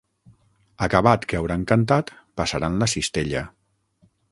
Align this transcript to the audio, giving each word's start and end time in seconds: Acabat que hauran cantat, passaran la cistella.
Acabat 0.85 1.27
que 1.33 1.37
hauran 1.41 1.67
cantat, 1.73 2.11
passaran 2.41 2.81
la 2.85 2.91
cistella. 2.97 3.45